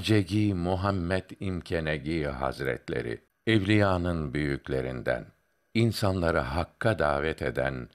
Hacegi 0.00 0.54
Muhammed 0.54 1.24
İmkenegi 1.40 2.24
Hazretleri, 2.24 3.20
evliyanın 3.46 4.34
büyüklerinden, 4.34 5.26
insanları 5.74 6.38
hakka 6.38 6.98
davet 6.98 7.42
eden, 7.42 7.88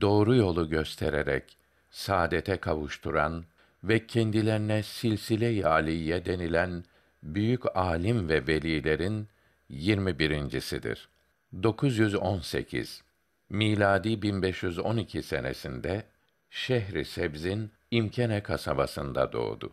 doğru 0.00 0.34
yolu 0.34 0.68
göstererek 0.68 1.56
saadete 1.90 2.56
kavuşturan 2.56 3.44
ve 3.84 4.06
kendilerine 4.06 4.82
silsile-i 4.82 5.66
aliye 5.66 6.24
denilen 6.24 6.84
büyük 7.22 7.76
alim 7.76 8.28
ve 8.28 8.46
velilerin 8.46 9.28
21.sidir. 9.70 11.08
918 11.62 13.02
miladi 13.50 14.22
1512 14.22 15.22
senesinde 15.22 16.04
Şehri 16.50 17.04
Sebz'in 17.04 17.70
İmkene 17.90 18.42
kasabasında 18.42 19.32
doğdu. 19.32 19.72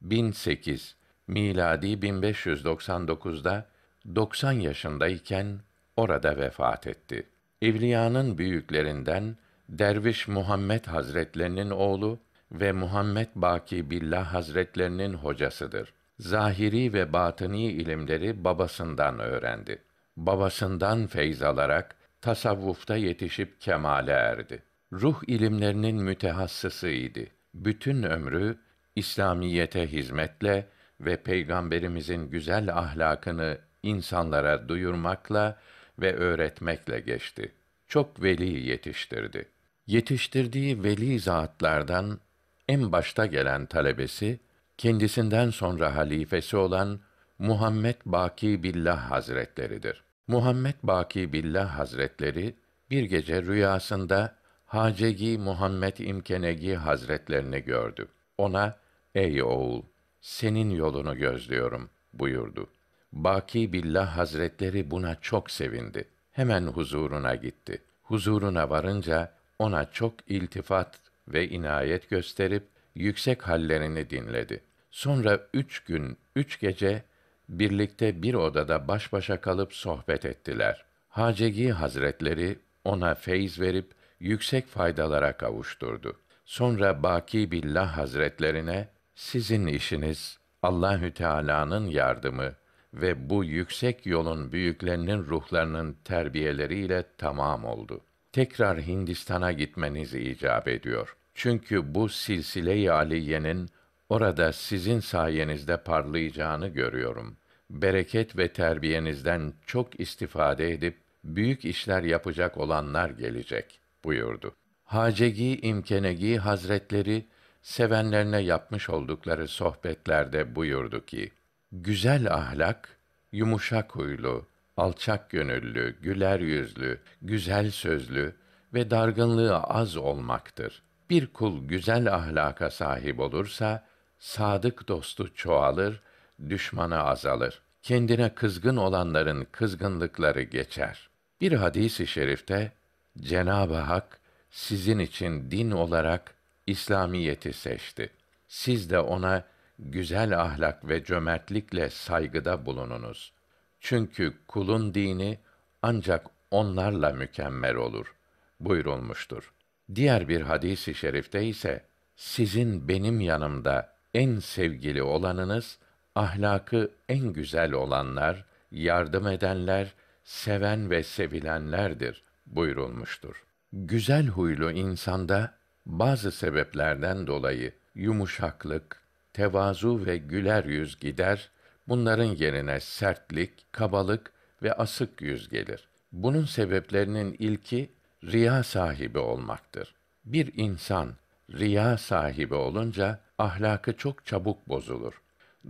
1008 0.00 0.98
miladi 1.28 1.86
1599'da 1.86 3.66
90 4.14 4.52
yaşındayken 4.52 5.60
orada 5.96 6.36
vefat 6.36 6.86
etti. 6.86 7.26
Evliyanın 7.62 8.38
büyüklerinden 8.38 9.36
Derviş 9.68 10.28
Muhammed 10.28 10.84
Hazretlerinin 10.84 11.70
oğlu 11.70 12.18
ve 12.52 12.72
Muhammed 12.72 13.28
Baki 13.34 13.90
Billah 13.90 14.34
Hazretlerinin 14.34 15.14
hocasıdır. 15.14 15.92
Zahiri 16.18 16.92
ve 16.92 17.12
batini 17.12 17.64
ilimleri 17.64 18.44
babasından 18.44 19.18
öğrendi. 19.18 19.82
Babasından 20.16 21.06
feyz 21.06 21.42
alarak 21.42 21.96
tasavvufta 22.20 22.96
yetişip 22.96 23.60
kemale 23.60 24.12
erdi. 24.12 24.62
Ruh 24.92 25.22
ilimlerinin 25.26 25.96
mütehassısıydı. 26.02 27.20
Bütün 27.54 28.02
ömrü 28.02 28.58
İslamiyete 28.96 29.92
hizmetle 29.92 30.66
ve 31.00 31.16
peygamberimizin 31.16 32.30
güzel 32.30 32.78
ahlakını 32.78 33.58
insanlara 33.82 34.68
duyurmakla 34.68 35.58
ve 35.98 36.16
öğretmekle 36.16 37.00
geçti. 37.00 37.52
Çok 37.88 38.22
veli 38.22 38.68
yetiştirdi. 38.68 39.48
Yetiştirdiği 39.86 40.82
veli 40.82 41.20
zatlardan 41.20 42.20
en 42.68 42.92
başta 42.92 43.26
gelen 43.26 43.66
talebesi 43.66 44.40
kendisinden 44.78 45.50
sonra 45.50 45.96
halifesi 45.96 46.56
olan 46.56 47.00
Muhammed 47.38 47.96
Baki 48.06 48.62
Billah 48.62 49.10
Hazretleridir. 49.10 50.04
Muhammed 50.26 50.74
Baki 50.82 51.32
Billah 51.32 51.78
Hazretleri 51.78 52.54
bir 52.90 53.02
gece 53.02 53.42
rüyasında 53.42 54.34
Hacegi 54.66 55.38
Muhammed 55.38 55.96
İmkenegi 55.96 56.74
Hazretlerini 56.74 57.60
gördü. 57.60 58.08
Ona, 58.38 58.76
ey 59.14 59.42
oğul, 59.42 59.82
senin 60.28 60.70
yolunu 60.70 61.18
gözlüyorum 61.18 61.90
buyurdu. 62.12 62.66
Baki 63.12 63.72
Billah 63.72 64.16
Hazretleri 64.16 64.90
buna 64.90 65.20
çok 65.20 65.50
sevindi. 65.50 66.04
Hemen 66.32 66.66
huzuruna 66.66 67.34
gitti. 67.34 67.82
Huzuruna 68.02 68.70
varınca 68.70 69.32
ona 69.58 69.90
çok 69.90 70.14
iltifat 70.26 71.00
ve 71.28 71.48
inayet 71.48 72.10
gösterip 72.10 72.62
yüksek 72.94 73.48
hallerini 73.48 74.10
dinledi. 74.10 74.60
Sonra 74.90 75.40
üç 75.54 75.80
gün, 75.80 76.16
üç 76.36 76.60
gece 76.60 77.02
birlikte 77.48 78.22
bir 78.22 78.34
odada 78.34 78.88
baş 78.88 79.12
başa 79.12 79.40
kalıp 79.40 79.74
sohbet 79.74 80.24
ettiler. 80.24 80.84
Hacegi 81.08 81.70
Hazretleri 81.70 82.58
ona 82.84 83.14
feyz 83.14 83.60
verip 83.60 83.92
yüksek 84.20 84.66
faydalara 84.66 85.32
kavuşturdu. 85.32 86.16
Sonra 86.44 87.02
Baki 87.02 87.50
Billah 87.50 87.98
Hazretlerine 87.98 88.88
sizin 89.18 89.66
işiniz 89.66 90.38
Allahü 90.62 91.14
Teala'nın 91.14 91.86
yardımı 91.86 92.54
ve 92.94 93.30
bu 93.30 93.44
yüksek 93.44 94.06
yolun 94.06 94.52
büyüklerinin 94.52 95.18
ruhlarının 95.18 95.96
terbiyeleriyle 96.04 97.04
tamam 97.18 97.64
oldu. 97.64 98.00
Tekrar 98.32 98.80
Hindistan'a 98.80 99.52
gitmeniz 99.52 100.14
icap 100.14 100.68
ediyor. 100.68 101.16
Çünkü 101.34 101.94
bu 101.94 102.08
silsile-i 102.08 102.90
aliyenin 102.90 103.68
orada 104.08 104.52
sizin 104.52 105.00
sayenizde 105.00 105.76
parlayacağını 105.76 106.68
görüyorum. 106.68 107.36
Bereket 107.70 108.36
ve 108.38 108.48
terbiyenizden 108.48 109.52
çok 109.66 110.00
istifade 110.00 110.72
edip 110.72 110.96
büyük 111.24 111.64
işler 111.64 112.02
yapacak 112.02 112.56
olanlar 112.56 113.10
gelecek 113.10 113.80
buyurdu. 114.04 114.54
Hacegi 114.84 115.60
İmkenegi 115.60 116.38
Hazretleri 116.38 117.24
sevenlerine 117.68 118.38
yapmış 118.40 118.90
oldukları 118.90 119.48
sohbetlerde 119.48 120.54
buyurdu 120.54 121.04
ki: 121.04 121.32
Güzel 121.72 122.34
ahlak, 122.34 122.98
yumuşak 123.32 123.94
huylu, 123.96 124.46
alçak 124.76 125.30
gönüllü, 125.30 125.96
güler 126.00 126.40
yüzlü, 126.40 127.00
güzel 127.22 127.70
sözlü 127.70 128.34
ve 128.74 128.90
dargınlığı 128.90 129.56
az 129.56 129.96
olmaktır. 129.96 130.82
Bir 131.10 131.26
kul 131.26 131.68
güzel 131.68 132.14
ahlaka 132.14 132.70
sahip 132.70 133.20
olursa 133.20 133.84
sadık 134.18 134.88
dostu 134.88 135.34
çoğalır, 135.34 136.00
düşmanı 136.48 137.02
azalır. 137.02 137.62
Kendine 137.82 138.34
kızgın 138.34 138.76
olanların 138.76 139.46
kızgınlıkları 139.52 140.42
geçer. 140.42 141.08
Bir 141.40 141.52
hadisi 141.52 142.06
şerifte 142.06 142.72
Cenab-ı 143.18 143.76
Hak 143.76 144.20
sizin 144.50 144.98
için 144.98 145.50
din 145.50 145.70
olarak 145.70 146.37
İslamiyeti 146.68 147.52
seçti. 147.52 148.10
Siz 148.48 148.90
de 148.90 149.00
ona 149.00 149.44
güzel 149.78 150.40
ahlak 150.40 150.88
ve 150.88 151.04
cömertlikle 151.04 151.90
saygıda 151.90 152.66
bulununuz. 152.66 153.32
Çünkü 153.80 154.34
kulun 154.48 154.94
dini 154.94 155.38
ancak 155.82 156.26
onlarla 156.50 157.12
mükemmel 157.12 157.74
olur 157.74 158.14
buyurulmuştur. 158.60 159.52
Diğer 159.94 160.28
bir 160.28 160.40
hadisi 160.40 160.90
i 160.90 160.94
şerifte 160.94 161.44
ise 161.44 161.84
sizin 162.16 162.88
benim 162.88 163.20
yanımda 163.20 163.94
en 164.14 164.38
sevgili 164.38 165.02
olanınız 165.02 165.78
ahlakı 166.14 166.90
en 167.08 167.32
güzel 167.32 167.72
olanlar, 167.72 168.44
yardım 168.70 169.26
edenler, 169.26 169.94
seven 170.24 170.90
ve 170.90 171.02
sevilenlerdir 171.02 172.22
buyurulmuştur. 172.46 173.44
Güzel 173.72 174.26
huylu 174.26 174.70
insanda 174.70 175.57
bazı 175.88 176.32
sebeplerden 176.32 177.26
dolayı 177.26 177.72
yumuşaklık, 177.94 179.02
tevazu 179.32 180.06
ve 180.06 180.16
güler 180.16 180.64
yüz 180.64 181.00
gider, 181.00 181.50
bunların 181.88 182.24
yerine 182.24 182.80
sertlik, 182.80 183.72
kabalık 183.72 184.32
ve 184.62 184.72
asık 184.72 185.22
yüz 185.22 185.48
gelir. 185.48 185.88
Bunun 186.12 186.44
sebeplerinin 186.44 187.36
ilki 187.38 187.92
riya 188.24 188.62
sahibi 188.62 189.18
olmaktır. 189.18 189.94
Bir 190.24 190.52
insan 190.56 191.14
riya 191.50 191.98
sahibi 191.98 192.54
olunca 192.54 193.20
ahlakı 193.38 193.96
çok 193.96 194.26
çabuk 194.26 194.68
bozulur. 194.68 195.22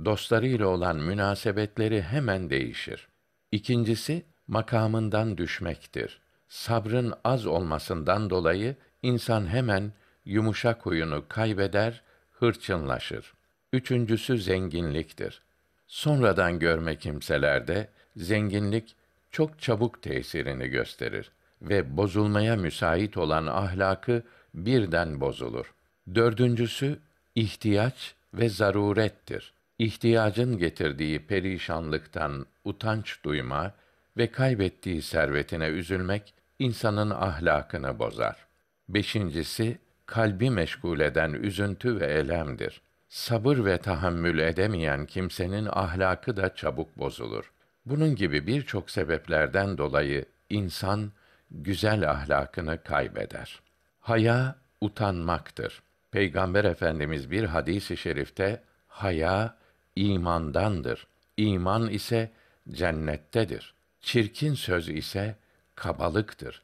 Dostlarıyla 0.04 0.66
olan 0.66 0.96
münasebetleri 0.96 2.02
hemen 2.02 2.50
değişir. 2.50 3.08
İkincisi 3.52 4.24
makamından 4.46 5.38
düşmektir. 5.38 6.20
Sabrın 6.48 7.14
az 7.24 7.46
olmasından 7.46 8.30
dolayı 8.30 8.76
insan 9.02 9.46
hemen 9.46 9.92
yumuşak 10.28 10.86
huyunu 10.86 11.24
kaybeder, 11.28 12.02
hırçınlaşır. 12.32 13.34
Üçüncüsü 13.72 14.38
zenginliktir. 14.38 15.42
Sonradan 15.86 16.58
görme 16.58 16.96
kimselerde 16.96 17.88
zenginlik 18.16 18.96
çok 19.30 19.60
çabuk 19.60 20.02
tesirini 20.02 20.68
gösterir 20.68 21.30
ve 21.62 21.96
bozulmaya 21.96 22.56
müsait 22.56 23.16
olan 23.16 23.46
ahlakı 23.46 24.22
birden 24.54 25.20
bozulur. 25.20 25.74
Dördüncüsü 26.14 26.98
ihtiyaç 27.34 28.14
ve 28.34 28.48
zarurettir. 28.48 29.52
İhtiyacın 29.78 30.58
getirdiği 30.58 31.26
perişanlıktan 31.26 32.46
utanç 32.64 33.24
duyma 33.24 33.72
ve 34.16 34.26
kaybettiği 34.30 35.02
servetine 35.02 35.66
üzülmek 35.66 36.34
insanın 36.58 37.10
ahlakını 37.10 37.98
bozar. 37.98 38.46
Beşincisi 38.88 39.78
kalbi 40.08 40.50
meşgul 40.50 41.00
eden 41.00 41.32
üzüntü 41.32 42.00
ve 42.00 42.06
elemdir. 42.06 42.80
Sabır 43.08 43.64
ve 43.64 43.78
tahammül 43.78 44.38
edemeyen 44.38 45.06
kimsenin 45.06 45.68
ahlakı 45.72 46.36
da 46.36 46.54
çabuk 46.54 46.98
bozulur. 46.98 47.52
Bunun 47.86 48.16
gibi 48.16 48.46
birçok 48.46 48.90
sebeplerden 48.90 49.78
dolayı 49.78 50.24
insan 50.50 51.12
güzel 51.50 52.10
ahlakını 52.10 52.82
kaybeder. 52.82 53.60
Haya 54.00 54.56
utanmaktır. 54.80 55.82
Peygamber 56.10 56.64
Efendimiz 56.64 57.30
bir 57.30 57.44
hadisi 57.44 57.94
i 57.94 57.96
şerifte 57.96 58.62
haya 58.86 59.56
imandandır. 59.96 61.06
İman 61.36 61.88
ise 61.88 62.30
cennettedir. 62.70 63.74
Çirkin 64.00 64.54
söz 64.54 64.88
ise 64.88 65.36
kabalıktır. 65.74 66.62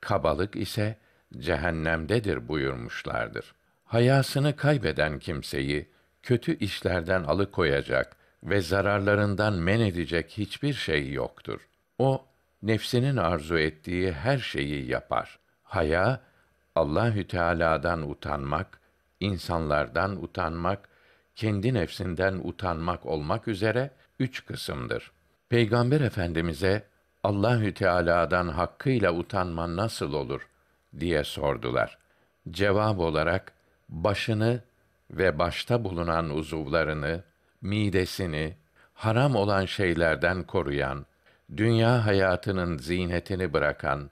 Kabalık 0.00 0.56
ise 0.56 0.96
cehennemdedir 1.40 2.48
buyurmuşlardır. 2.48 3.54
Hayasını 3.84 4.56
kaybeden 4.56 5.18
kimseyi 5.18 5.88
kötü 6.22 6.58
işlerden 6.58 7.22
alıkoyacak 7.22 8.16
ve 8.42 8.60
zararlarından 8.60 9.54
men 9.54 9.80
edecek 9.80 10.30
hiçbir 10.38 10.74
şey 10.74 11.12
yoktur. 11.12 11.68
O 11.98 12.24
nefsinin 12.62 13.16
arzu 13.16 13.58
ettiği 13.58 14.12
her 14.12 14.38
şeyi 14.38 14.90
yapar. 14.90 15.38
Haya 15.62 16.20
Allahü 16.74 17.26
Teala'dan 17.26 18.10
utanmak, 18.10 18.80
insanlardan 19.20 20.22
utanmak, 20.22 20.88
kendi 21.36 21.74
nefsinden 21.74 22.40
utanmak 22.44 23.06
olmak 23.06 23.48
üzere 23.48 23.90
üç 24.18 24.46
kısımdır. 24.46 25.10
Peygamber 25.48 26.00
Efendimize 26.00 26.84
Allahü 27.22 27.74
Teala'dan 27.74 28.48
hakkıyla 28.48 29.12
utanma 29.12 29.76
nasıl 29.76 30.12
olur 30.12 30.48
diye 31.00 31.24
sordular. 31.24 31.98
Cevap 32.50 32.98
olarak 32.98 33.52
başını 33.88 34.60
ve 35.10 35.38
başta 35.38 35.84
bulunan 35.84 36.30
uzuvlarını, 36.30 37.22
midesini 37.62 38.56
haram 38.94 39.36
olan 39.36 39.64
şeylerden 39.64 40.42
koruyan, 40.42 41.06
dünya 41.56 42.06
hayatının 42.06 42.78
zinetini 42.78 43.52
bırakan, 43.52 44.10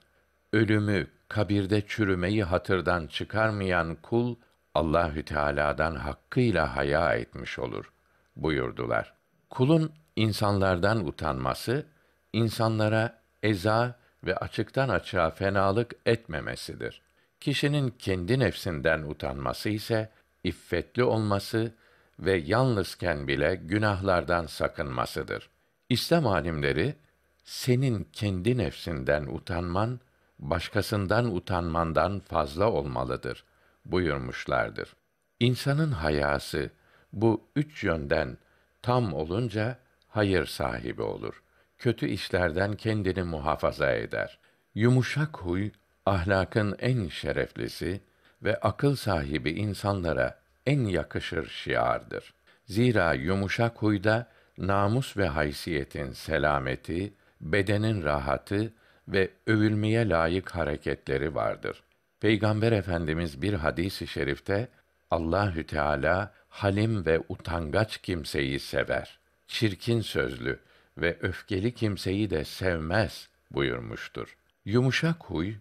ölümü, 0.53 1.07
kabirde 1.27 1.81
çürümeyi 1.87 2.43
hatırdan 2.43 3.07
çıkarmayan 3.07 3.95
kul 3.95 4.35
Allahü 4.75 5.25
Teala'dan 5.25 5.95
hakkıyla 5.95 6.75
haya 6.75 7.15
etmiş 7.15 7.59
olur 7.59 7.91
buyurdular. 8.35 9.13
Kulun 9.49 9.91
insanlardan 10.15 11.07
utanması, 11.07 11.85
insanlara 12.33 13.21
eza 13.43 13.95
ve 14.23 14.35
açıktan 14.35 14.89
açığa 14.89 15.29
fenalık 15.29 15.95
etmemesidir. 16.05 17.01
Kişinin 17.39 17.89
kendi 17.99 18.39
nefsinden 18.39 19.03
utanması 19.03 19.69
ise 19.69 20.09
iffetli 20.43 21.03
olması 21.03 21.73
ve 22.19 22.33
yalnızken 22.37 23.27
bile 23.27 23.55
günahlardan 23.55 24.45
sakınmasıdır. 24.45 25.49
İslam 25.89 26.27
alimleri 26.27 26.95
senin 27.43 28.07
kendi 28.13 28.57
nefsinden 28.57 29.25
utanman 29.25 29.99
başkasından 30.39 31.35
utanmandan 31.35 32.19
fazla 32.19 32.71
olmalıdır 32.71 33.43
buyurmuşlardır. 33.85 34.95
İnsanın 35.39 35.91
hayası 35.91 36.69
bu 37.13 37.47
üç 37.55 37.83
yönden 37.83 38.37
tam 38.81 39.13
olunca 39.13 39.77
hayır 40.07 40.45
sahibi 40.45 41.01
olur. 41.01 41.42
Kötü 41.83 42.07
işlerden 42.07 42.73
kendini 42.73 43.23
muhafaza 43.23 43.91
eder. 43.91 44.37
Yumuşak 44.75 45.37
huy 45.37 45.69
ahlakın 46.05 46.75
en 46.79 47.07
şereflisi 47.07 48.01
ve 48.43 48.55
akıl 48.59 48.95
sahibi 48.95 49.51
insanlara 49.51 50.39
en 50.65 50.85
yakışır 50.85 51.49
şiardır. 51.49 52.33
Zira 52.65 53.13
yumuşak 53.13 53.77
huyda 53.77 54.27
namus 54.57 55.17
ve 55.17 55.27
haysiyetin 55.27 56.11
selameti, 56.11 57.13
bedenin 57.41 58.03
rahatı 58.03 58.73
ve 59.07 59.29
övülmeye 59.47 60.09
layık 60.09 60.49
hareketleri 60.49 61.35
vardır. 61.35 61.83
Peygamber 62.19 62.71
Efendimiz 62.71 63.41
bir 63.41 63.53
hadisi 63.53 64.03
i 64.03 64.07
şerifte 64.07 64.67
Allahü 65.11 65.63
Teala 65.63 66.31
halim 66.49 67.05
ve 67.05 67.21
utangaç 67.29 67.97
kimseyi 67.97 68.59
sever. 68.59 69.19
Çirkin 69.47 70.01
sözlü 70.01 70.59
ve 70.97 71.17
öfkeli 71.21 71.73
kimseyi 71.73 72.29
de 72.29 72.45
sevmez 72.45 73.29
buyurmuştur. 73.51 74.37
Yumuşak 74.65 75.23
huy 75.23 75.53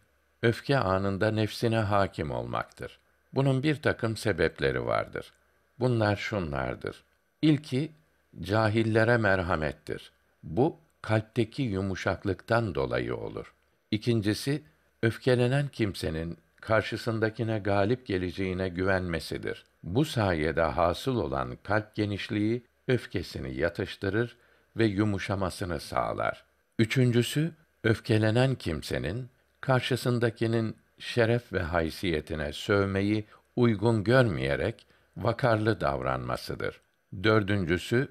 öfke 0.43 0.79
anında 0.79 1.31
nefsine 1.31 1.79
hakim 1.79 2.31
olmaktır. 2.31 2.99
Bunun 3.33 3.63
bir 3.63 3.83
takım 3.83 4.17
sebepleri 4.17 4.87
vardır. 4.87 5.33
Bunlar 5.79 6.17
şunlardır. 6.17 7.05
İlki 7.43 7.93
cahillere 8.41 9.17
merhamettir. 9.17 10.13
Bu 10.43 10.77
kalpteki 11.03 11.63
yumuşaklıktan 11.63 12.75
dolayı 12.75 13.17
olur. 13.17 13.55
İkincisi 13.91 14.63
öfkelenen 15.03 15.69
kimsenin 15.69 16.39
karşısındakine 16.61 17.59
galip 17.59 18.07
geleceğine 18.07 18.69
güvenmesidir. 18.69 19.65
Bu 19.83 20.05
sayede 20.05 20.63
hasıl 20.63 21.17
olan 21.17 21.59
kalp 21.63 21.95
genişliği 21.95 22.63
öfkesini 22.89 23.55
yatıştırır 23.55 24.37
ve 24.77 24.85
yumuşamasını 24.85 25.81
sağlar. 25.81 26.45
Üçüncüsü 26.79 27.53
öfkelenen 27.85 28.55
kimsenin 28.55 29.29
karşısındakinin 29.61 30.77
şeref 30.99 31.53
ve 31.53 31.63
haysiyetine 31.63 32.53
sövmeyi 32.53 33.25
uygun 33.57 34.05
görmeyerek 34.05 34.87
vakarlı 35.17 35.81
davranmasıdır. 35.81 36.81
Dördüncüsü, 37.23 38.09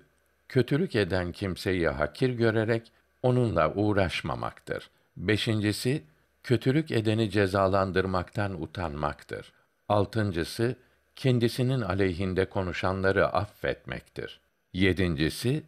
kötülük 0.50 0.96
eden 0.96 1.32
kimseyi 1.32 1.88
hakir 1.88 2.30
görerek 2.30 2.92
onunla 3.24 3.74
uğraşmamaktır. 3.74 4.90
Beşincisi, 5.18 6.04
kötülük 6.44 6.92
edeni 6.92 7.30
cezalandırmaktan 7.30 8.62
utanmaktır. 8.62 9.54
Altıncısı, 9.90 10.76
kendisinin 11.16 11.82
aleyhinde 11.82 12.46
konuşanları 12.46 13.28
affetmektir. 13.28 14.40
Yedincisi, 14.74 15.64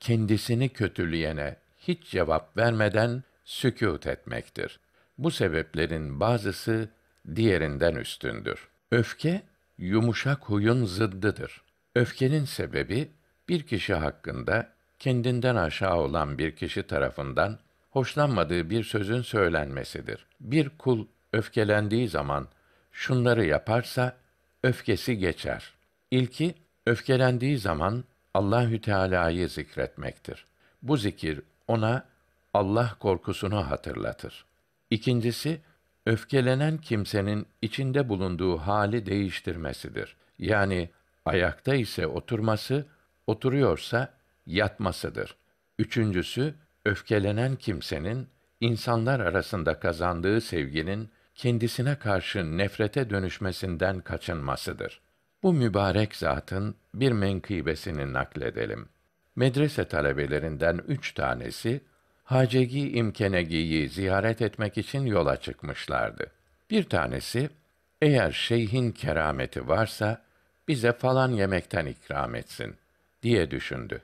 kendisini 0.00 0.68
kötüleyene 0.68 1.56
hiç 1.78 2.10
cevap 2.10 2.56
vermeden 2.56 3.22
sükût 3.44 4.06
etmektir. 4.06 4.80
Bu 5.18 5.30
sebeplerin 5.30 6.20
bazısı 6.20 6.88
diğerinden 7.34 7.94
üstündür. 7.94 8.68
Öfke 8.90 9.42
yumuşak 9.78 10.44
huyun 10.44 10.84
zıddıdır. 10.84 11.62
Öfkenin 11.94 12.44
sebebi 12.44 13.10
bir 13.48 13.62
kişi 13.62 13.94
hakkında 13.94 14.72
kendinden 14.98 15.56
aşağı 15.56 15.96
olan 15.96 16.38
bir 16.38 16.56
kişi 16.56 16.82
tarafından 16.82 17.58
hoşlanmadığı 17.90 18.70
bir 18.70 18.84
sözün 18.84 19.22
söylenmesidir. 19.22 20.26
Bir 20.40 20.68
kul 20.68 21.06
öfkelendiği 21.32 22.08
zaman 22.08 22.48
şunları 22.92 23.44
yaparsa 23.44 24.16
öfkesi 24.62 25.18
geçer. 25.18 25.72
İlki 26.10 26.54
öfkelendiği 26.86 27.58
zaman 27.58 28.04
Allahü 28.36 28.80
Teala'yı 28.80 29.48
zikretmektir. 29.48 30.46
Bu 30.82 30.96
zikir 30.96 31.40
ona 31.68 32.04
Allah 32.54 32.96
korkusunu 33.00 33.70
hatırlatır. 33.70 34.44
İkincisi, 34.90 35.60
öfkelenen 36.06 36.78
kimsenin 36.78 37.46
içinde 37.62 38.08
bulunduğu 38.08 38.56
hali 38.56 39.06
değiştirmesidir. 39.06 40.16
Yani 40.38 40.90
ayakta 41.24 41.74
ise 41.74 42.06
oturması, 42.06 42.86
oturuyorsa 43.26 44.14
yatmasıdır. 44.46 45.36
Üçüncüsü, 45.78 46.54
öfkelenen 46.84 47.56
kimsenin 47.56 48.28
insanlar 48.60 49.20
arasında 49.20 49.80
kazandığı 49.80 50.40
sevginin 50.40 51.10
kendisine 51.34 51.98
karşı 51.98 52.58
nefrete 52.58 53.10
dönüşmesinden 53.10 54.00
kaçınmasıdır. 54.00 55.00
Bu 55.46 55.52
mübarek 55.52 56.16
zatın 56.16 56.74
bir 56.94 57.12
menkıbesini 57.12 58.12
nakledelim. 58.12 58.88
Medrese 59.36 59.84
talebelerinden 59.84 60.80
üç 60.88 61.12
tanesi 61.12 61.80
Hacegi 62.24 62.90
İmkenegi'yi 62.92 63.88
ziyaret 63.88 64.42
etmek 64.42 64.78
için 64.78 65.06
yola 65.06 65.36
çıkmışlardı. 65.36 66.26
Bir 66.70 66.84
tanesi, 66.84 67.50
eğer 68.02 68.32
şeyhin 68.32 68.92
kerameti 68.92 69.68
varsa, 69.68 70.22
bize 70.68 70.92
falan 70.92 71.32
yemekten 71.32 71.86
ikram 71.86 72.34
etsin, 72.34 72.76
diye 73.22 73.50
düşündü. 73.50 74.00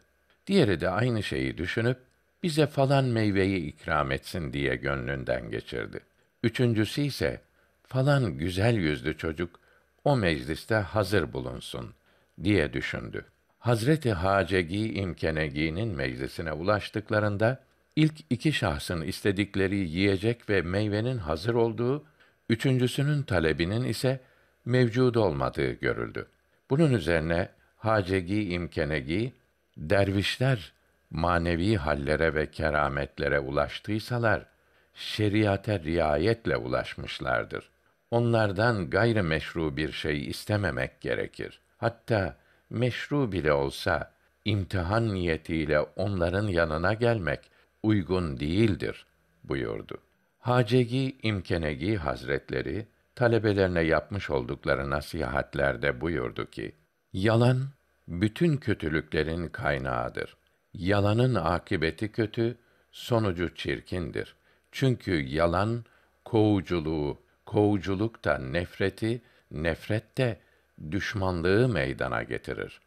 Diğeri 0.47 0.81
de 0.81 0.89
aynı 0.89 1.23
şeyi 1.23 1.59
düşünüp, 1.59 1.99
bize 2.43 2.67
falan 2.67 3.05
meyveyi 3.05 3.59
ikram 3.59 4.13
etsin 4.13 4.53
diye 4.53 4.77
gönlünden 4.77 5.51
geçirdi. 5.51 6.01
Üçüncüsü 6.43 7.01
ise, 7.01 7.41
falan 7.87 8.39
güzel 8.39 8.75
yüzlü 8.75 9.17
çocuk, 9.17 9.62
o 10.05 10.17
mecliste 10.17 10.75
hazır 10.75 11.33
bulunsun, 11.33 11.95
diye 12.43 12.73
düşündü. 12.73 13.25
Hazreti 13.59 14.13
Hacegi 14.13 14.95
İmkenegi'nin 14.95 15.89
meclisine 15.89 16.53
ulaştıklarında, 16.53 17.65
İlk 17.97 18.15
iki 18.31 18.53
şahsın 18.53 19.03
istedikleri 19.03 19.77
yiyecek 19.77 20.51
ve 20.51 20.63
meyvenin 20.63 21.19
hazır 21.19 21.55
olduğu, 21.55 22.05
üçüncüsünün 22.49 23.23
talebinin 23.23 23.85
ise 23.85 24.21
mevcud 24.65 25.15
olmadığı 25.15 25.73
görüldü. 25.73 26.27
Bunun 26.71 26.93
üzerine 26.93 27.49
Hacegi 27.77 28.49
İmkenegi, 28.49 29.33
dervişler 29.77 30.73
manevi 31.11 31.77
hallere 31.77 32.35
ve 32.35 32.51
kerametlere 32.51 33.39
ulaştıysalar, 33.39 34.47
şeriate 34.95 35.81
riayetle 35.81 36.57
ulaşmışlardır. 36.57 37.71
Onlardan 38.13 38.91
gayri 38.91 39.23
meşru 39.23 39.77
bir 39.77 39.93
şey 39.93 40.27
istememek 40.29 41.01
gerekir. 41.01 41.61
Hatta 41.77 42.37
meşru 42.71 43.33
bile 43.33 43.53
olsa 43.53 44.13
imtihan 44.45 45.15
niyetiyle 45.15 45.81
onların 45.81 46.49
yanına 46.49 46.95
gelmek 46.95 47.41
uygun 47.83 48.41
değildir 48.41 49.07
buyurdu. 49.45 49.99
Hacegi 50.39 51.17
İmkenegi 51.23 51.97
Hazretleri 51.97 52.87
talebelerine 53.15 53.81
yapmış 53.81 54.31
oldukları 54.31 54.91
nasihatlerde 54.91 56.01
buyurdu 56.01 56.51
ki: 56.51 56.75
Yalan 57.13 57.69
bütün 58.09 58.57
kötülüklerin 58.57 59.49
kaynağıdır. 59.49 60.37
Yalanın 60.75 61.35
akibeti 61.35 62.13
kötü, 62.13 62.57
sonucu 62.91 63.55
çirkindir. 63.55 64.37
Çünkü 64.73 65.13
yalan 65.13 65.85
kovuculuğu, 66.25 67.22
kovuculuk 67.47 68.25
da 68.25 68.39
nefreti, 68.39 69.23
nefret 69.51 70.19
de 70.19 70.39
düşmanlığı 70.91 71.69
meydana 71.69 72.23
getirir. 72.23 72.81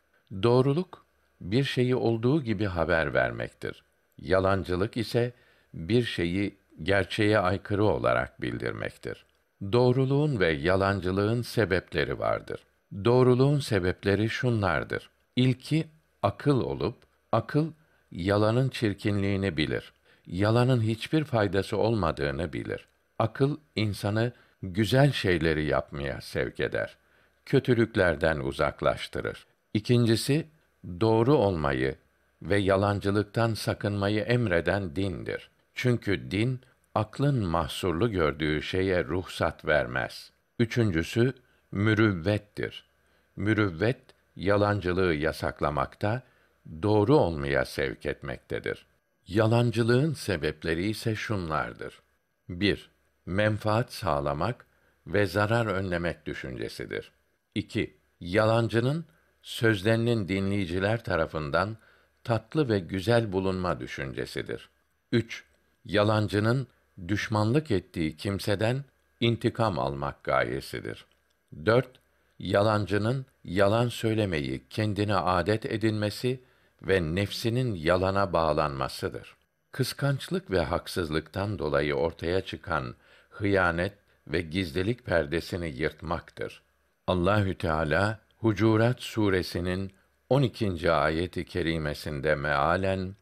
Doğruluk 0.43 1.05
bir 1.41 1.63
şeyi 1.63 1.95
olduğu 1.95 2.43
gibi 2.43 2.65
haber 2.65 3.13
vermektir. 3.13 3.83
Yalancılık 4.17 4.97
ise 4.97 5.33
bir 5.73 6.03
şeyi 6.03 6.55
gerçeğe 6.83 7.39
aykırı 7.39 7.85
olarak 7.85 8.41
bildirmektir. 8.41 9.25
Doğruluğun 9.71 10.39
ve 10.39 10.51
yalancılığın 10.51 11.41
sebepleri 11.41 12.19
vardır. 12.19 12.59
Doğruluğun 13.05 13.59
sebepleri 13.59 14.29
şunlardır. 14.29 15.09
İlki 15.35 15.87
akıl 16.23 16.61
olup 16.61 16.95
akıl 17.31 17.71
yalanın 18.11 18.69
çirkinliğini 18.69 19.57
bilir. 19.57 19.93
Yalanın 20.27 20.81
hiçbir 20.81 21.23
faydası 21.23 21.77
olmadığını 21.77 22.53
bilir. 22.53 22.87
Akıl 23.19 23.57
insanı 23.75 24.33
güzel 24.63 25.11
şeyleri 25.11 25.65
yapmaya 25.65 26.21
sevk 26.21 26.59
eder. 26.59 26.97
Kötülüklerden 27.45 28.39
uzaklaştırır. 28.39 29.45
İkincisi 29.73 30.47
doğru 31.01 31.35
olmayı 31.35 31.95
ve 32.41 32.57
yalancılıktan 32.57 33.53
sakınmayı 33.53 34.21
emreden 34.21 34.95
dindir. 34.95 35.49
Çünkü 35.73 36.31
din 36.31 36.61
aklın 36.95 37.45
mahsurlu 37.45 38.11
gördüğü 38.11 38.61
şeye 38.61 39.03
ruhsat 39.03 39.65
vermez. 39.65 40.31
Üçüncüsü 40.59 41.33
mürüvvettir. 41.71 42.85
Mürüvvet 43.35 44.01
yalancılığı 44.35 45.13
yasaklamakta, 45.13 46.23
doğru 46.83 47.15
olmaya 47.17 47.65
sevk 47.65 48.05
etmektedir. 48.05 48.85
Yalancılığın 49.27 50.13
sebepleri 50.13 50.89
ise 50.89 51.15
şunlardır. 51.15 52.01
1. 52.49 52.89
Menfaat 53.25 53.93
sağlamak 53.93 54.65
ve 55.07 55.25
zarar 55.25 55.65
önlemek 55.65 56.25
düşüncesidir. 56.25 57.11
2. 57.55 57.97
Yalancının 58.19 59.05
sözlerinin 59.41 60.27
dinleyiciler 60.27 61.03
tarafından 61.03 61.77
tatlı 62.23 62.69
ve 62.69 62.79
güzel 62.79 63.31
bulunma 63.31 63.79
düşüncesidir. 63.79 64.69
3. 65.11 65.43
Yalancının 65.85 66.67
düşmanlık 67.07 67.71
ettiği 67.71 68.17
kimseden 68.17 68.83
intikam 69.19 69.79
almak 69.79 70.23
gayesidir. 70.23 71.05
4. 71.65 71.87
Yalancının 72.39 73.25
yalan 73.43 73.89
söylemeyi 73.89 74.63
kendine 74.69 75.15
adet 75.15 75.65
edinmesi 75.65 76.43
ve 76.81 77.01
nefsinin 77.01 77.75
yalana 77.75 78.33
bağlanmasıdır. 78.33 79.35
Kıskançlık 79.71 80.51
ve 80.51 80.59
haksızlıktan 80.59 81.59
dolayı 81.59 81.95
ortaya 81.95 82.41
çıkan 82.41 82.95
hıyanet 83.35 83.93
ve 84.27 84.41
gizlilik 84.41 85.05
perdesini 85.05 85.67
yırtmaktır. 85.67 86.61
Allahü 87.07 87.57
Teala 87.57 88.19
Hucurat 88.37 89.01
suresinin 89.01 89.91
12. 90.29 90.91
ayeti 90.91 91.45
kerimesinde 91.45 92.35
mealen 92.35 93.15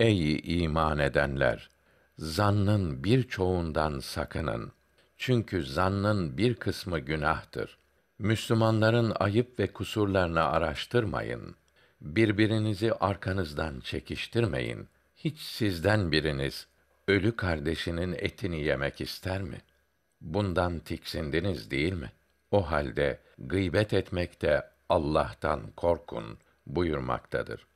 Ey 0.00 0.40
iman 0.62 0.98
edenler 0.98 1.70
zannın 2.18 3.04
birçoğundan 3.04 4.00
sakının. 4.00 4.72
Çünkü 5.16 5.64
zannın 5.64 6.38
bir 6.38 6.54
kısmı 6.54 6.98
günahtır. 6.98 7.78
Müslümanların 8.18 9.12
ayıp 9.20 9.58
ve 9.60 9.72
kusurlarını 9.72 10.44
araştırmayın. 10.44 11.54
Birbirinizi 12.00 12.92
arkanızdan 12.92 13.80
çekiştirmeyin. 13.80 14.88
Hiç 15.16 15.38
sizden 15.38 16.12
biriniz 16.12 16.66
ölü 17.08 17.36
kardeşinin 17.36 18.12
etini 18.18 18.64
yemek 18.64 19.00
ister 19.00 19.42
mi? 19.42 19.58
Bundan 20.20 20.78
tiksindiniz 20.78 21.70
değil 21.70 21.92
mi? 21.92 22.12
O 22.50 22.70
halde 22.70 23.18
gıybet 23.38 23.92
etmekte 23.92 24.70
Allah'tan 24.88 25.60
korkun 25.76 26.38
buyurmaktadır. 26.66 27.66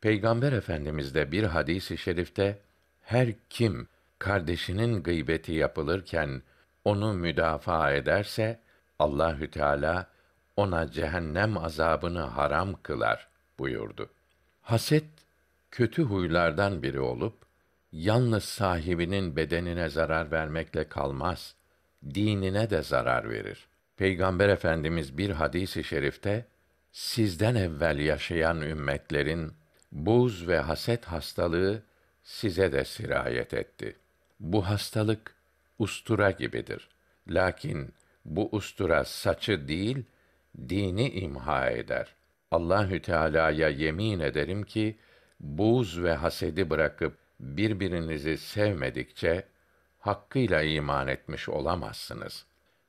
Peygamber 0.00 0.52
Efendimiz 0.52 1.14
de 1.14 1.32
bir 1.32 1.44
hadisi 1.44 1.94
i 1.94 1.98
şerifte 1.98 2.58
her 3.00 3.28
kim 3.50 3.88
kardeşinin 4.18 5.02
gıybeti 5.02 5.52
yapılırken 5.52 6.42
onu 6.84 7.14
müdafaa 7.14 7.92
ederse 7.92 8.60
Allahü 8.98 9.50
Teala 9.50 10.06
ona 10.56 10.90
cehennem 10.90 11.58
azabını 11.58 12.20
haram 12.20 12.74
kılar 12.82 13.28
buyurdu. 13.58 14.10
Haset 14.62 15.04
kötü 15.70 16.02
huylardan 16.02 16.82
biri 16.82 17.00
olup 17.00 17.51
yalnız 17.92 18.44
sahibinin 18.44 19.36
bedenine 19.36 19.88
zarar 19.88 20.30
vermekle 20.30 20.88
kalmaz, 20.88 21.54
dinine 22.14 22.70
de 22.70 22.82
zarar 22.82 23.30
verir. 23.30 23.66
Peygamber 23.96 24.48
Efendimiz 24.48 25.18
bir 25.18 25.30
hadisi 25.30 25.84
şerifte 25.84 26.46
sizden 26.92 27.54
evvel 27.54 27.98
yaşayan 27.98 28.60
ümmetlerin 28.60 29.52
buz 29.92 30.48
ve 30.48 30.58
haset 30.58 31.04
hastalığı 31.04 31.82
size 32.22 32.72
de 32.72 32.84
sirayet 32.84 33.54
etti. 33.54 33.96
Bu 34.40 34.68
hastalık 34.68 35.34
ustura 35.78 36.30
gibidir. 36.30 36.88
Lakin 37.28 37.94
bu 38.24 38.48
ustura 38.52 39.04
saçı 39.04 39.68
değil, 39.68 40.04
dini 40.68 41.10
imha 41.10 41.70
eder. 41.70 42.14
Allahü 42.50 43.02
Teala'ya 43.02 43.68
yemin 43.68 44.20
ederim 44.20 44.62
ki 44.64 44.98
buz 45.40 46.02
ve 46.02 46.14
hasedi 46.14 46.70
bırakıp 46.70 47.21
birbirinizi 47.42 48.38
sevmedikçe 48.38 49.44
hakkıyla 49.98 50.62
iman 50.62 51.08
etmiş 51.08 51.48
olamazsınız. 51.48 52.46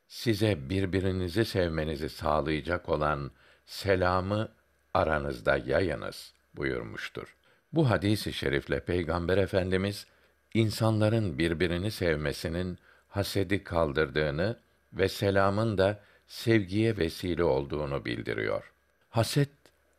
Size 0.08 0.70
birbirinizi 0.70 1.46
sevmenizi 1.46 2.10
sağlayacak 2.10 2.90
olan 2.90 3.32
selamı 3.66 4.50
aranızda 4.94 5.58
yayınız 5.58 6.34
buyurmuştur. 6.56 7.36
Bu 7.74 7.90
hadisi 7.90 8.34
şerifle 8.34 8.80
Peygamber 8.80 9.38
Efendimiz 9.38 10.08
insanların 10.54 11.38
birbirini 11.38 11.92
sevmesinin 11.92 12.78
hasedi 13.08 13.64
kaldırdığını 13.64 14.60
ve 14.94 15.10
selamın 15.10 15.78
da 15.78 16.00
sevgiye 16.28 16.98
vesile 16.98 17.44
olduğunu 17.44 18.06
bildiriyor. 18.06 18.74
Haset 19.10 19.50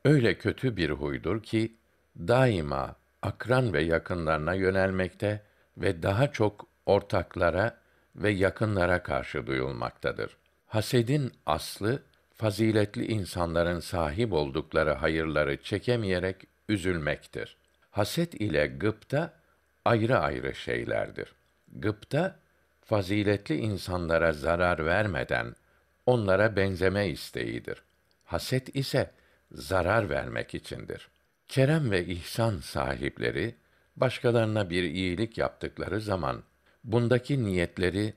öyle 0.04 0.38
kötü 0.38 0.76
bir 0.76 0.90
huydur 0.90 1.42
ki 1.42 1.74
daima 2.18 2.96
akran 3.24 3.72
ve 3.72 3.82
yakınlarına 3.82 4.54
yönelmekte 4.54 5.42
ve 5.76 6.02
daha 6.02 6.32
çok 6.32 6.66
ortaklara 6.86 7.78
ve 8.16 8.30
yakınlara 8.30 9.02
karşı 9.02 9.46
duyulmaktadır. 9.46 10.36
Hasedin 10.66 11.32
aslı 11.46 12.02
faziletli 12.32 13.06
insanların 13.06 13.80
sahip 13.80 14.32
oldukları 14.32 14.92
hayırları 14.92 15.62
çekemeyerek 15.62 16.36
üzülmektir. 16.68 17.56
Haset 17.90 18.34
ile 18.34 18.66
gıpta 18.66 19.34
ayrı 19.84 20.18
ayrı 20.18 20.54
şeylerdir. 20.54 21.32
Gıpta 21.72 22.36
faziletli 22.84 23.56
insanlara 23.56 24.32
zarar 24.32 24.86
vermeden 24.86 25.54
onlara 26.06 26.56
benzeme 26.56 27.08
isteğidir. 27.08 27.82
Haset 28.24 28.76
ise 28.76 29.10
zarar 29.52 30.10
vermek 30.10 30.54
içindir. 30.54 31.13
Kerem 31.54 31.90
ve 31.90 32.06
ihsan 32.06 32.56
sahipleri 32.58 33.54
başkalarına 33.96 34.70
bir 34.70 34.82
iyilik 34.82 35.38
yaptıkları 35.38 36.00
zaman 36.00 36.42
bundaki 36.84 37.44
niyetleri 37.44 38.14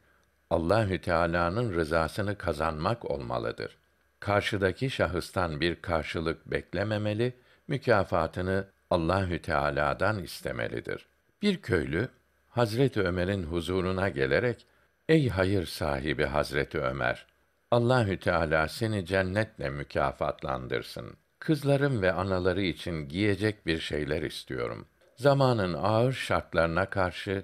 Allahü 0.49 1.01
Teala'nın 1.01 1.73
rızasını 1.73 2.37
kazanmak 2.37 3.11
olmalıdır. 3.11 3.77
Karşıdaki 4.19 4.89
şahıstan 4.89 5.61
bir 5.61 5.81
karşılık 5.81 6.51
beklememeli, 6.51 7.33
mükafatını 7.67 8.67
Allahü 8.89 9.41
Teala'dan 9.41 10.19
istemelidir. 10.19 11.05
Bir 11.41 11.61
köylü 11.61 12.09
Hazreti 12.49 13.01
Ömer'in 13.01 13.43
huzuruna 13.43 14.09
gelerek 14.09 14.65
Ey 15.09 15.29
hayır 15.29 15.65
sahibi 15.65 16.25
Hazreti 16.25 16.79
Ömer 16.79 17.25
Allahü 17.71 18.19
Teala 18.19 18.67
seni 18.67 19.05
cennetle 19.05 19.69
mükafatlandırsın. 19.69 21.17
Kızlarım 21.39 22.01
ve 22.01 22.11
anaları 22.11 22.61
için 22.61 23.09
giyecek 23.09 23.65
bir 23.65 23.79
şeyler 23.79 24.21
istiyorum. 24.21 24.87
Zamanın 25.15 25.73
ağır 25.73 26.13
şartlarına 26.13 26.89
karşı 26.89 27.43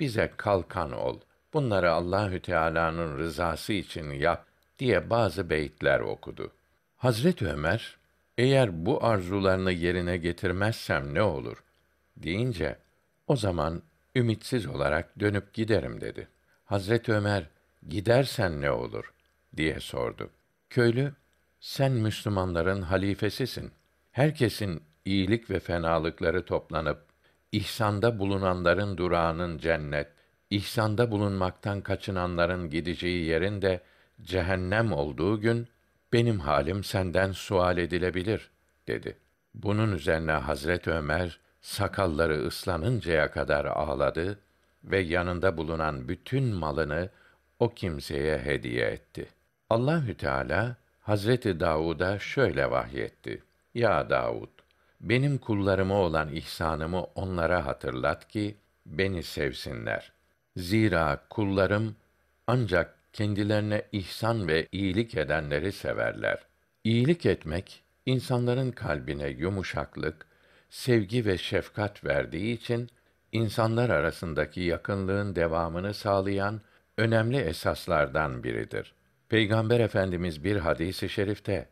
bize 0.00 0.32
kalkan 0.36 0.92
ol. 0.92 1.20
Bunları 1.52 1.92
Allahü 1.92 2.42
Teala'nın 2.42 3.18
rızası 3.18 3.72
için 3.72 4.10
yap 4.10 4.46
diye 4.78 5.10
bazı 5.10 5.50
beyitler 5.50 6.00
okudu. 6.00 6.52
Hazret 6.96 7.42
Ömer, 7.42 7.96
eğer 8.38 8.86
bu 8.86 9.04
arzularını 9.04 9.72
yerine 9.72 10.16
getirmezsem 10.16 11.14
ne 11.14 11.22
olur? 11.22 11.64
deyince, 12.16 12.78
o 13.26 13.36
zaman 13.36 13.82
ümitsiz 14.16 14.66
olarak 14.66 15.20
dönüp 15.20 15.54
giderim 15.54 16.00
dedi. 16.00 16.28
Hazret 16.64 17.08
Ömer, 17.08 17.48
gidersen 17.88 18.60
ne 18.60 18.70
olur? 18.70 19.12
diye 19.56 19.80
sordu. 19.80 20.30
Köylü, 20.70 21.12
sen 21.62 21.92
Müslümanların 21.92 22.82
halifesisin. 22.82 23.72
Herkesin 24.10 24.82
iyilik 25.04 25.50
ve 25.50 25.60
fenalıkları 25.60 26.44
toplanıp 26.44 27.06
ihsanda 27.52 28.18
bulunanların 28.18 28.96
durağının 28.96 29.58
cennet, 29.58 30.08
ihsanda 30.50 31.10
bulunmaktan 31.10 31.80
kaçınanların 31.80 32.70
gideceği 32.70 33.26
yerin 33.26 33.62
de 33.62 33.80
cehennem 34.22 34.92
olduğu 34.92 35.40
gün 35.40 35.68
benim 36.12 36.40
halim 36.40 36.84
senden 36.84 37.32
sual 37.32 37.78
edilebilir 37.78 38.50
dedi. 38.88 39.16
Bunun 39.54 39.92
üzerine 39.92 40.32
Hazret 40.32 40.88
Ömer 40.88 41.40
sakalları 41.60 42.46
ıslanıncaya 42.46 43.30
kadar 43.30 43.64
ağladı 43.64 44.38
ve 44.84 44.98
yanında 44.98 45.56
bulunan 45.56 46.08
bütün 46.08 46.44
malını 46.44 47.10
o 47.58 47.74
kimseye 47.74 48.38
hediye 48.38 48.86
etti. 48.86 49.28
Allahü 49.70 50.14
Teala 50.14 50.81
Hazreti 51.02 51.60
Davud'a 51.60 52.18
şöyle 52.18 52.70
vahyetti. 52.70 53.42
Ya 53.74 54.10
Davud, 54.10 54.48
benim 55.00 55.38
kullarıma 55.38 55.94
olan 55.94 56.34
ihsanımı 56.34 57.02
onlara 57.02 57.66
hatırlat 57.66 58.28
ki 58.28 58.56
beni 58.86 59.22
sevsinler. 59.22 60.12
Zira 60.56 61.24
kullarım 61.30 61.96
ancak 62.46 62.94
kendilerine 63.12 63.82
ihsan 63.92 64.48
ve 64.48 64.68
iyilik 64.72 65.14
edenleri 65.14 65.72
severler. 65.72 66.38
İyilik 66.84 67.26
etmek 67.26 67.82
insanların 68.06 68.70
kalbine 68.70 69.28
yumuşaklık, 69.28 70.26
sevgi 70.70 71.26
ve 71.26 71.38
şefkat 71.38 72.04
verdiği 72.04 72.54
için 72.54 72.88
insanlar 73.32 73.90
arasındaki 73.90 74.60
yakınlığın 74.60 75.36
devamını 75.36 75.94
sağlayan 75.94 76.60
önemli 76.98 77.36
esaslardan 77.36 78.44
biridir. 78.44 78.94
Peygamber 79.32 79.80
Efendimiz 79.80 80.44
bir 80.44 80.56
hadisi 80.56 81.08
şerifte 81.08 81.68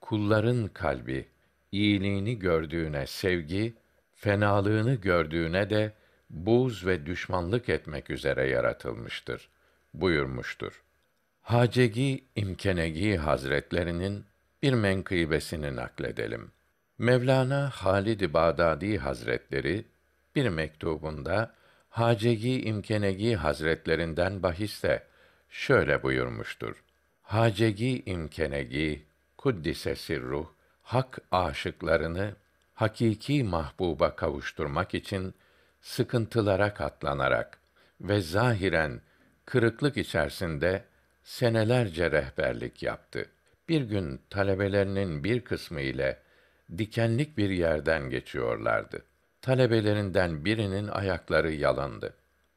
kulların 0.00 0.68
kalbi 0.68 1.28
iyiliğini 1.72 2.38
gördüğüne 2.38 3.06
sevgi, 3.06 3.74
fenalığını 4.14 4.94
gördüğüne 4.94 5.70
de 5.70 5.92
buz 6.30 6.86
ve 6.86 7.06
düşmanlık 7.06 7.68
etmek 7.68 8.10
üzere 8.10 8.48
yaratılmıştır 8.48 9.48
buyurmuştur. 9.94 10.82
Hacegi 11.42 12.24
İmkenegi 12.36 13.16
Hazretlerinin 13.16 14.24
bir 14.62 14.72
menkıbesini 14.72 15.76
nakledelim. 15.76 16.50
Mevlana 16.98 17.70
Halid 17.70 18.34
Bağdadi 18.34 18.98
Hazretleri 18.98 19.84
bir 20.34 20.48
mektubunda 20.48 21.54
Hacegi 21.88 22.62
İmkenegi 22.62 23.36
Hazretlerinden 23.36 24.42
bahiste 24.42 25.02
şöyle 25.48 26.02
buyurmuştur. 26.02 26.82
Hacegi 27.22 28.02
İmkenegi 28.06 29.06
kuddise 29.38 29.96
sirruh 29.96 30.46
hak 30.82 31.18
aşıklarını 31.30 32.34
hakiki 32.74 33.44
mahbuba 33.44 34.16
kavuşturmak 34.16 34.94
için 34.94 35.34
sıkıntılara 35.80 36.74
katlanarak 36.74 37.58
ve 38.00 38.20
zahiren 38.20 39.00
kırıklık 39.46 39.96
içerisinde 39.96 40.84
senelerce 41.22 42.10
rehberlik 42.10 42.82
yaptı. 42.82 43.26
Bir 43.68 43.82
gün 43.82 44.20
talebelerinin 44.30 45.24
bir 45.24 45.40
kısmı 45.40 45.80
ile 45.80 46.18
dikenlik 46.78 47.38
bir 47.38 47.50
yerden 47.50 48.10
geçiyorlardı. 48.10 49.04
Talebelerinden 49.42 50.44
birinin 50.44 50.88
ayakları 50.88 51.52
yalandı. 51.52 52.14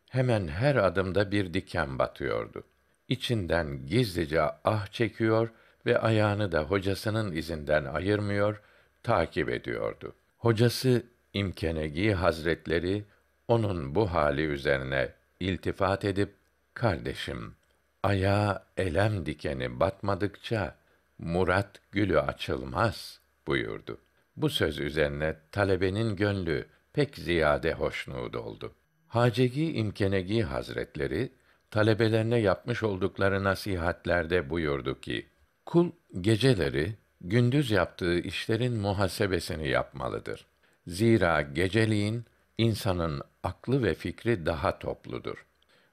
Hemen 0.09 0.47
her 0.47 0.75
adımda 0.75 1.31
bir 1.31 1.53
diken 1.53 1.99
batıyordu. 1.99 2.63
İçinden 3.07 3.85
gizlice 3.85 4.41
ah 4.63 4.87
çekiyor 4.87 5.49
ve 5.85 5.99
ayağını 5.99 6.51
da 6.51 6.63
hocasının 6.63 7.31
izinden 7.31 7.85
ayırmıyor, 7.85 8.61
takip 9.03 9.49
ediyordu. 9.49 10.15
Hocası 10.37 11.03
İmkenegi 11.33 12.13
Hazretleri 12.13 13.05
onun 13.47 13.95
bu 13.95 14.13
hali 14.13 14.41
üzerine 14.41 15.11
iltifat 15.39 16.05
edip 16.05 16.33
kardeşim 16.73 17.55
ayağa 18.03 18.65
elem 18.77 19.25
dikeni 19.25 19.79
batmadıkça 19.79 20.75
murat 21.19 21.81
gülü 21.91 22.19
açılmaz 22.19 23.19
buyurdu. 23.47 23.97
Bu 24.37 24.49
söz 24.49 24.79
üzerine 24.79 25.35
talebenin 25.51 26.15
gönlü 26.15 26.65
pek 26.93 27.15
ziyade 27.15 27.73
hoşnut 27.73 28.35
oldu. 28.35 28.75
Hacegi 29.07 29.73
İmkenegi 29.73 30.43
Hazretleri 30.43 31.31
talebelerine 31.75 32.37
yapmış 32.37 32.83
oldukları 32.83 33.43
nasihatlerde 33.43 34.49
buyurdu 34.49 35.01
ki: 35.01 35.25
Kul 35.65 35.91
geceleri 36.21 36.95
gündüz 37.21 37.71
yaptığı 37.71 38.19
işlerin 38.19 38.73
muhasebesini 38.73 39.67
yapmalıdır. 39.67 40.45
Zira 40.87 41.41
geceliğin 41.41 42.25
insanın 42.57 43.21
aklı 43.43 43.83
ve 43.83 43.93
fikri 43.93 44.45
daha 44.45 44.79
topludur. 44.79 45.45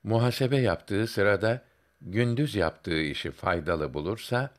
Muhasebe 0.05 0.57
yaptığı 0.57 1.07
sırada 1.07 1.63
gündüz 2.01 2.55
yaptığı 2.55 3.01
işi 3.01 3.31
faydalı 3.31 3.95
bulursa 3.95 4.51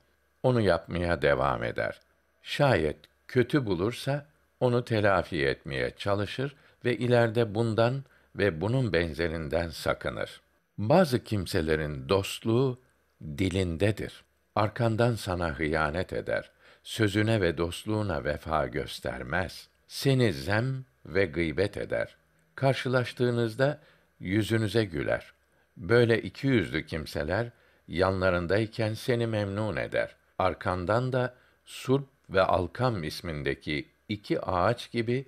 onu 0.43 0.61
yapmaya 0.61 1.21
devam 1.21 1.63
eder. 1.63 1.99
Şayet 2.41 2.97
kötü 3.27 3.65
bulursa 3.65 4.25
onu 4.59 4.85
telafi 4.85 5.45
etmeye 5.45 5.93
çalışır 5.97 6.55
ve 6.85 6.97
ileride 6.97 7.55
bundan 7.55 8.03
ve 8.35 8.61
bunun 8.61 8.93
benzerinden 8.93 9.69
sakınır. 9.69 10.42
Bazı 10.77 11.23
kimselerin 11.23 12.09
dostluğu 12.09 12.81
dilindedir. 13.21 14.23
Arkandan 14.55 15.15
sana 15.15 15.59
hıyanet 15.59 16.13
eder. 16.13 16.51
Sözüne 16.83 17.41
ve 17.41 17.57
dostluğuna 17.57 18.23
vefa 18.23 18.67
göstermez. 18.67 19.67
Seni 19.87 20.33
zem 20.33 20.85
ve 21.05 21.25
gıybet 21.25 21.77
eder. 21.77 22.15
Karşılaştığınızda 22.55 23.79
yüzünüze 24.19 24.85
güler. 24.85 25.33
Böyle 25.77 26.21
iki 26.21 26.47
yüzlü 26.47 26.85
kimseler 26.85 27.51
yanlarındayken 27.87 28.93
seni 28.93 29.27
memnun 29.27 29.75
eder. 29.75 30.15
Arkandan 30.39 31.13
da 31.13 31.35
surp 31.65 32.07
ve 32.29 32.41
alkam 32.41 33.03
ismindeki 33.03 33.89
iki 34.09 34.41
ağaç 34.41 34.91
gibi 34.91 35.27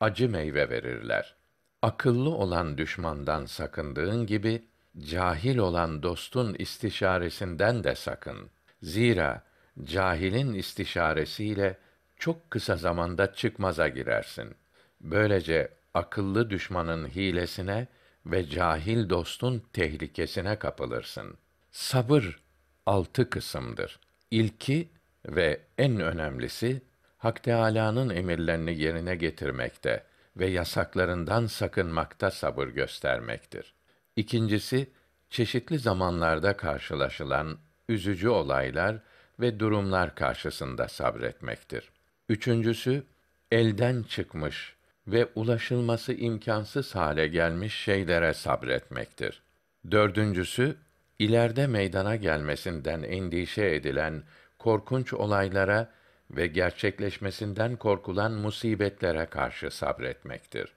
acı 0.00 0.28
meyve 0.28 0.70
verirler. 0.70 1.34
Akıllı 1.82 2.30
olan 2.30 2.78
düşmandan 2.78 3.46
sakındığın 3.46 4.26
gibi 4.26 4.62
cahil 5.00 5.58
olan 5.58 6.02
dostun 6.02 6.54
istişaresinden 6.58 7.84
de 7.84 7.94
sakın. 7.94 8.50
Zira 8.82 9.42
cahilin 9.84 10.54
istişaresiyle 10.54 11.78
çok 12.16 12.50
kısa 12.50 12.76
zamanda 12.76 13.34
çıkmaza 13.34 13.88
girersin. 13.88 14.54
Böylece 15.00 15.68
akıllı 15.94 16.50
düşmanın 16.50 17.08
hilesine 17.08 17.86
ve 18.26 18.48
cahil 18.48 19.08
dostun 19.08 19.62
tehlikesine 19.72 20.58
kapılırsın. 20.58 21.36
Sabır 21.70 22.40
altı 22.86 23.30
kısımdır. 23.30 24.00
İlki 24.30 24.88
ve 25.26 25.60
en 25.78 26.00
önemlisi 26.00 26.82
Hak 27.18 27.42
Teâlâ'nın 27.42 28.10
emirlerini 28.10 28.78
yerine 28.78 29.16
getirmekte 29.16 30.04
ve 30.36 30.46
yasaklarından 30.46 31.46
sakınmakta 31.46 32.30
sabır 32.30 32.68
göstermektir. 32.68 33.74
İkincisi, 34.16 34.90
çeşitli 35.30 35.78
zamanlarda 35.78 36.56
karşılaşılan 36.56 37.58
üzücü 37.88 38.28
olaylar 38.28 38.96
ve 39.40 39.60
durumlar 39.60 40.14
karşısında 40.14 40.88
sabretmektir. 40.88 41.90
Üçüncüsü, 42.28 43.04
elden 43.50 44.02
çıkmış 44.02 44.76
ve 45.06 45.28
ulaşılması 45.34 46.12
imkansız 46.12 46.94
hale 46.94 47.28
gelmiş 47.28 47.74
şeylere 47.74 48.34
sabretmektir. 48.34 49.42
Dördüncüsü, 49.90 50.76
ileride 51.18 51.66
meydana 51.66 52.16
gelmesinden 52.16 53.02
endişe 53.02 53.66
edilen 53.66 54.22
korkunç 54.58 55.12
olaylara 55.12 55.92
ve 56.30 56.46
gerçekleşmesinden 56.46 57.76
korkulan 57.76 58.32
musibetlere 58.32 59.26
karşı 59.26 59.70
sabretmektir. 59.70 60.72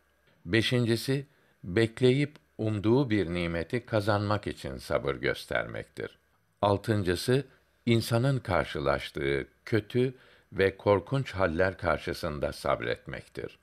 Beşincisi, 0.46 1.26
bekleyip 1.64 2.45
umduğu 2.58 3.10
bir 3.10 3.34
nimeti 3.34 3.86
kazanmak 3.86 4.48
için 4.48 4.78
sabır 4.78 5.16
göstermektir. 5.16 6.18
Altıncısı, 6.62 7.46
insanın 7.86 8.40
karşılaştığı 8.40 9.48
kötü 9.66 10.14
ve 10.52 10.78
korkunç 10.78 11.32
haller 11.32 11.78
karşısında 11.78 12.54
sabretmektir. 12.54 13.60